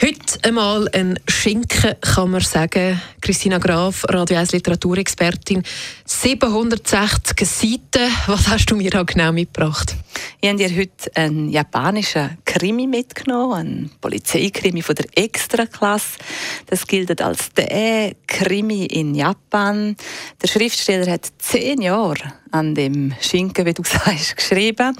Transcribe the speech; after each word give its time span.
Heute 0.00 0.44
einmal 0.44 0.88
ein 0.92 1.18
Schinken, 1.26 1.96
kann 2.00 2.30
man 2.30 2.40
sagen. 2.40 3.02
Christina 3.20 3.58
Graf, 3.58 4.04
Radio 4.08 4.38
1 4.38 4.52
Literaturexpertin. 4.52 5.64
760 6.04 7.44
Seiten. 7.44 8.12
Was 8.28 8.46
hast 8.46 8.66
du 8.66 8.76
mir 8.76 8.90
da 8.90 9.02
genau 9.02 9.32
mitgebracht? 9.32 9.96
Ich 10.40 10.48
habe 10.48 10.58
dir 10.58 10.70
heute 10.76 11.16
einen 11.16 11.48
japanischen 11.48 12.38
Krimi 12.44 12.86
mitgenommen, 12.86 13.54
einen 13.54 13.90
Polizeikrimi 14.00 14.82
von 14.82 14.94
der 14.94 15.06
Extraklasse. 15.16 16.18
Das 16.66 16.86
gilt 16.86 17.20
als 17.20 17.52
der 17.54 18.12
Krimi 18.28 18.86
in 18.86 19.16
Japan. 19.16 19.96
Der 20.40 20.46
Schriftsteller 20.46 21.10
hat 21.10 21.26
zehn 21.38 21.82
Jahre 21.82 22.34
an 22.52 22.76
dem 22.76 23.14
Schinken, 23.20 23.66
wie 23.66 23.74
du 23.74 23.82
sagst, 23.84 24.36
geschrieben. 24.36 24.96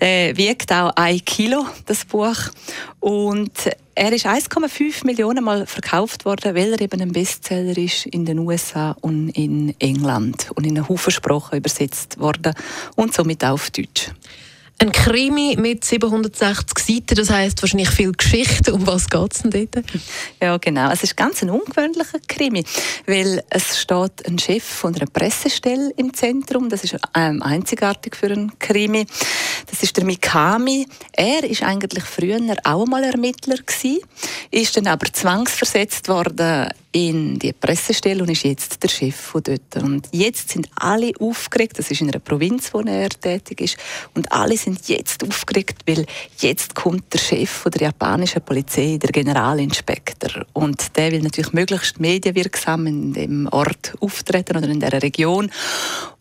Der 0.00 0.34
wiegt 0.38 0.72
auch 0.72 0.96
ein 0.96 1.22
Kilo, 1.26 1.66
das 1.84 2.06
Buch. 2.06 2.38
Und 3.00 3.52
er 4.00 4.12
ist 4.12 4.24
1,5 4.24 5.04
Millionen 5.04 5.44
Mal 5.44 5.66
verkauft 5.66 6.24
worden, 6.24 6.54
weil 6.54 6.72
er 6.72 6.80
eben 6.80 7.02
ein 7.02 7.12
Bestseller 7.12 7.76
ist 7.76 8.06
in 8.06 8.24
den 8.24 8.38
USA 8.38 8.96
und 9.02 9.28
in 9.28 9.74
England 9.78 10.50
und 10.54 10.66
in 10.66 10.78
einen 10.78 10.88
Haufen 10.88 11.10
Sprachen 11.10 11.58
übersetzt 11.58 12.18
worden 12.18 12.54
und 12.96 13.12
somit 13.12 13.44
auch 13.44 13.52
auf 13.52 13.70
Deutsch. 13.70 14.10
Ein 14.78 14.92
Krimi 14.92 15.54
mit 15.58 15.84
760 15.84 16.78
Seiten, 16.78 17.14
das 17.14 17.28
heißt 17.28 17.60
wahrscheinlich 17.60 17.90
viel 17.90 18.12
Geschichte. 18.12 18.72
Um 18.72 18.86
was 18.86 19.10
geht 19.10 19.34
es 19.34 19.42
denn 19.42 19.50
dort? 19.50 19.84
Ja, 20.40 20.56
genau. 20.56 20.90
Es 20.90 21.02
ist 21.02 21.18
ganz 21.18 21.42
ein 21.42 21.50
ungewöhnlicher 21.50 22.20
Krimi, 22.26 22.64
weil 23.06 23.44
es 23.50 23.78
steht 23.78 24.26
ein 24.26 24.38
Chef 24.38 24.64
von 24.64 24.94
einer 24.94 25.04
Pressestelle 25.04 25.92
im 25.98 26.14
Zentrum. 26.14 26.70
Das 26.70 26.84
ist 26.84 26.96
ähm, 27.14 27.42
einzigartig 27.42 28.16
für 28.16 28.28
einen 28.28 28.58
Krimi. 28.58 29.04
Das 29.66 29.82
ist 29.82 29.96
der 29.96 30.04
Mikami. 30.04 30.86
Er 31.12 31.44
ist 31.44 31.62
eigentlich 31.62 32.04
früher 32.04 32.40
auch 32.64 32.86
mal 32.86 33.04
Ermittler 33.04 33.56
gewesen, 33.56 34.00
ist 34.50 34.76
dann 34.76 34.86
aber 34.86 35.12
zwangsversetzt 35.12 36.08
worden 36.08 36.68
in 36.92 37.38
die 37.38 37.52
Pressestelle 37.52 38.22
und 38.22 38.30
ist 38.30 38.42
jetzt 38.42 38.82
der 38.82 38.88
Chef 38.88 39.14
von 39.14 39.42
dort. 39.42 39.76
Und 39.82 40.08
jetzt 40.12 40.50
sind 40.50 40.68
alle 40.74 41.12
aufgeregt. 41.20 41.78
Das 41.78 41.90
ist 41.90 42.00
in 42.00 42.08
einer 42.08 42.18
Provinz, 42.18 42.74
wo 42.74 42.80
er 42.80 43.10
tätig 43.10 43.60
ist. 43.60 43.76
Und 44.14 44.32
alle 44.32 44.56
sind 44.56 44.88
jetzt 44.88 45.22
aufgeregt, 45.22 45.82
weil 45.86 46.04
jetzt 46.38 46.74
kommt 46.74 47.12
der 47.12 47.18
Chef 47.18 47.48
von 47.48 47.70
der 47.72 47.82
japanischen 47.82 48.42
Polizei, 48.42 48.98
der 49.00 49.10
Generalinspektor. 49.10 50.44
Und 50.52 50.96
der 50.96 51.12
will 51.12 51.22
natürlich 51.22 51.52
möglichst 51.52 52.00
medienwirksam 52.00 52.86
in 52.86 53.12
dem 53.12 53.48
Ort 53.52 53.94
auftreten 54.00 54.56
oder 54.56 54.68
in 54.68 54.80
der 54.80 55.00
Region. 55.00 55.50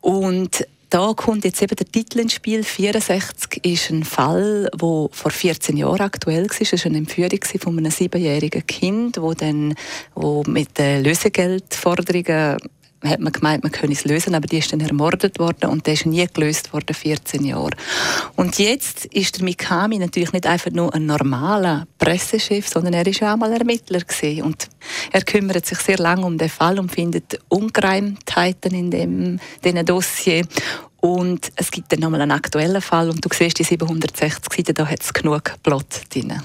Und 0.00 0.66
da 0.90 1.12
kommt 1.14 1.44
jetzt 1.44 1.62
eben 1.62 1.76
der 1.76 1.86
Titel 1.86 2.20
ins 2.20 2.34
Spiel. 2.34 2.64
64 2.64 3.64
ist 3.64 3.90
ein 3.90 4.04
Fall, 4.04 4.68
wo 4.78 5.10
vor 5.12 5.30
14 5.30 5.76
Jahren 5.76 6.00
aktuell 6.00 6.48
war. 6.48 6.56
Es 6.60 6.72
war 6.72 6.86
eine 6.86 6.98
Entführung 6.98 7.40
von 7.60 7.78
einem 7.78 7.90
siebenjährigen 7.90 8.66
Kind, 8.66 9.20
wo 9.20 9.34
dann 9.34 9.74
wo 10.14 10.42
mit 10.46 10.78
den 10.78 11.04
Lösegeldforderungen 11.04 12.58
hat 13.04 13.20
man 13.20 13.32
gemeint, 13.32 13.62
man 13.62 13.72
könne 13.72 13.92
es 13.92 14.04
lösen, 14.04 14.34
aber 14.34 14.46
die 14.46 14.58
ist 14.58 14.72
dann 14.72 14.80
ermordet 14.80 15.38
worden 15.38 15.70
und 15.70 15.86
der 15.86 15.94
ist 15.94 16.06
nie 16.06 16.26
gelöst 16.26 16.72
worden, 16.72 16.94
14 16.94 17.44
Jahre. 17.44 17.70
Und 18.34 18.58
jetzt 18.58 19.06
ist 19.06 19.36
der 19.36 19.44
Mikami 19.44 19.98
natürlich 19.98 20.32
nicht 20.32 20.46
einfach 20.46 20.70
nur 20.72 20.92
ein 20.94 21.06
normaler 21.06 21.86
Pressechef, 21.98 22.68
sondern 22.68 22.94
er 22.94 23.06
ist 23.06 23.22
auch 23.22 23.36
mal 23.36 23.52
Ermittler 23.52 24.00
gewesen. 24.00 24.42
und 24.42 24.68
er 25.12 25.22
kümmert 25.22 25.66
sich 25.66 25.78
sehr 25.78 25.98
lange 25.98 26.24
um 26.24 26.38
den 26.38 26.48
Fall 26.48 26.78
und 26.78 26.90
findet 26.90 27.38
Ungereimtheiten 27.48 28.72
in 28.72 28.90
dem 28.90 29.40
diesem 29.62 29.84
Dossier 29.84 30.44
und 31.00 31.52
es 31.54 31.70
gibt 31.70 31.92
dann 31.92 32.00
nochmal 32.00 32.22
einen 32.22 32.32
aktuellen 32.32 32.82
Fall 32.82 33.08
und 33.08 33.24
du 33.24 33.28
siehst 33.32 33.58
die 33.58 33.64
760 33.64 34.52
Seiten, 34.52 34.74
da 34.74 34.86
hat 34.86 35.02
es 35.02 35.12
genug 35.12 35.54
Plot 35.62 36.02
drin. 36.12 36.42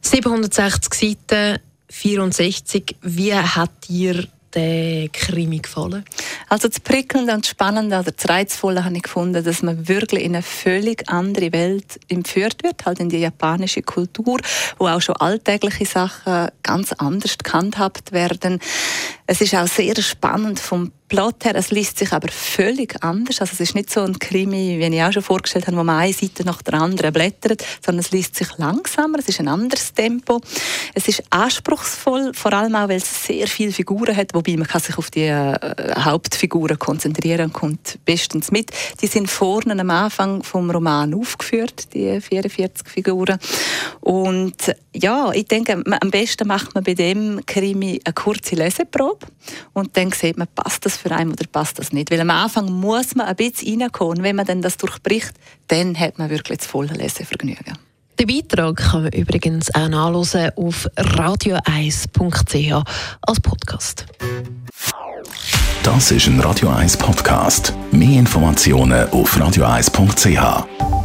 760 0.00 0.94
Seiten, 0.94 1.60
64. 1.88 2.96
Wie 3.02 3.34
hat 3.34 3.70
dir 3.88 4.26
der 4.54 5.08
Krimi 5.08 5.58
gefallen? 5.58 6.04
Also 6.48 6.68
das 6.68 6.80
Prickelnde 6.80 7.34
und 7.34 7.46
Spannende 7.46 7.98
oder 7.98 8.12
das 8.12 8.28
Reizvolle 8.28 8.84
habe 8.84 8.96
ich 8.96 9.02
gefunden, 9.02 9.42
dass 9.44 9.62
man 9.62 9.88
wirklich 9.88 10.22
in 10.22 10.34
eine 10.34 10.42
völlig 10.42 11.08
andere 11.08 11.52
Welt 11.52 12.00
entführt 12.08 12.62
wird, 12.62 12.84
halt 12.84 13.00
in 13.00 13.08
die 13.08 13.18
japanische 13.18 13.82
Kultur, 13.82 14.38
wo 14.78 14.86
auch 14.88 15.00
schon 15.00 15.16
alltägliche 15.16 15.86
Sachen 15.86 16.48
ganz 16.62 16.92
anders 16.92 17.36
gehandhabt 17.38 18.12
werden. 18.12 18.60
Es 19.26 19.40
ist 19.40 19.54
auch 19.54 19.66
sehr 19.66 20.00
spannend 20.02 20.60
vom 20.60 20.92
Plot 21.12 21.44
her, 21.44 21.54
es 21.56 21.70
liest 21.70 21.98
sich 21.98 22.10
aber 22.10 22.28
völlig 22.28 22.96
anders. 23.04 23.42
Also 23.42 23.52
es 23.52 23.60
ist 23.60 23.74
nicht 23.74 23.90
so 23.90 24.00
ein 24.00 24.18
Krimi, 24.18 24.78
wie 24.78 24.96
ich 24.96 25.02
auch 25.02 25.12
schon 25.12 25.22
vorgestellt 25.22 25.66
habe, 25.66 25.76
wo 25.76 25.84
man 25.84 26.00
eine 26.00 26.14
Seite 26.14 26.42
nach 26.42 26.62
der 26.62 26.72
anderen 26.72 27.12
blättert, 27.12 27.62
sondern 27.84 28.00
es 28.00 28.12
liest 28.12 28.34
sich 28.34 28.48
langsamer, 28.56 29.18
es 29.18 29.28
ist 29.28 29.38
ein 29.38 29.48
anderes 29.48 29.92
Tempo. 29.92 30.40
Es 30.94 31.08
ist 31.08 31.22
anspruchsvoll, 31.28 32.32
vor 32.32 32.54
allem 32.54 32.74
auch, 32.76 32.88
weil 32.88 32.96
es 32.96 33.26
sehr 33.26 33.46
viele 33.46 33.72
Figuren 33.72 34.16
hat, 34.16 34.32
wobei 34.32 34.56
man 34.56 34.66
kann 34.66 34.80
sich 34.80 34.96
auf 34.96 35.10
die 35.10 35.24
äh, 35.24 35.54
Hauptfiguren 35.98 36.78
konzentrieren 36.78 37.48
und 37.48 37.52
kommt 37.52 37.98
bestens 38.06 38.50
mit. 38.50 38.70
Die 39.02 39.06
sind 39.06 39.28
vorne 39.28 39.78
am 39.78 39.90
Anfang 39.90 40.42
vom 40.42 40.70
Roman 40.70 41.12
aufgeführt, 41.12 41.92
die 41.92 42.22
44 42.22 42.88
Figuren. 42.88 43.38
Und 44.00 44.74
ja, 44.94 45.30
ich 45.32 45.44
denke, 45.44 45.74
am 45.74 46.10
besten 46.10 46.48
macht 46.48 46.74
man 46.74 46.84
bei 46.84 46.94
dem 46.94 47.44
Krimi 47.44 48.00
eine 48.02 48.14
kurze 48.14 48.54
Leseprobe 48.54 49.26
und 49.74 49.94
dann 49.98 50.10
sieht 50.10 50.38
man, 50.38 50.48
passt 50.54 50.86
das 50.86 51.01
für 51.02 51.10
einen 51.12 51.32
oder 51.32 51.46
passt 51.50 51.78
das 51.78 51.92
nicht. 51.92 52.10
Weil 52.10 52.20
am 52.20 52.30
Anfang 52.30 52.72
muss 52.72 53.14
man 53.14 53.26
ein 53.26 53.36
bisschen 53.36 53.80
reinkommen. 53.80 54.18
Und 54.18 54.22
wenn 54.24 54.36
man 54.36 54.46
dann 54.46 54.62
das 54.62 54.76
durchbricht, 54.76 55.32
dann 55.68 55.98
hat 55.98 56.18
man 56.18 56.30
wirklich 56.30 56.58
das 56.58 56.66
volle 56.66 56.94
Lesevergnügen. 56.94 57.76
Den 58.18 58.26
Beitrag 58.26 58.76
kann 58.76 59.02
man 59.02 59.12
übrigens 59.12 59.74
auch 59.74 59.88
nachlesen 59.88 60.50
auf 60.56 60.88
radio1.ch 60.96 62.84
als 63.22 63.40
Podcast. 63.40 64.06
Das 65.82 66.10
ist 66.12 66.26
ein 66.26 66.38
Radio 66.40 66.68
1 66.68 66.96
Podcast. 66.96 67.74
Mehr 67.90 68.20
Informationen 68.20 69.08
auf 69.10 69.36
radio1.ch. 69.36 71.01